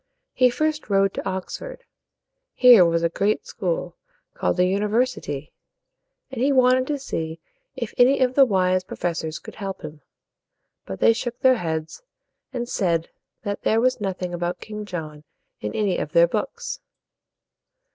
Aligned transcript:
He 0.33 0.49
first 0.49 0.89
rode 0.89 1.13
to 1.13 1.29
Oxford. 1.29 1.83
Here 2.55 2.83
was 2.83 3.03
a 3.03 3.09
great 3.09 3.45
school, 3.45 3.97
called 4.33 4.59
a 4.59 4.65
u 4.65 4.79
ni 4.79 4.85
ver´si 4.87 5.21
ty, 5.21 5.51
and 6.31 6.41
he 6.41 6.51
wanted 6.51 6.87
to 6.87 6.97
see 6.97 7.39
if 7.75 7.93
any 7.99 8.19
of 8.21 8.33
the 8.33 8.43
wise 8.43 8.83
pro 8.83 8.97
fess 8.97 9.23
ors 9.23 9.37
could 9.37 9.53
help 9.53 9.83
him. 9.83 10.01
But 10.87 11.01
they 11.01 11.13
shook 11.13 11.41
their 11.41 11.57
heads, 11.57 12.01
and 12.51 12.67
said 12.67 13.11
that 13.43 13.61
there 13.61 13.79
was 13.79 14.01
nothing 14.01 14.33
about 14.33 14.59
King 14.59 14.85
John 14.85 15.23
in 15.59 15.71
any 15.75 15.99
of 15.99 16.13
their 16.13 16.27
books. 16.27 16.79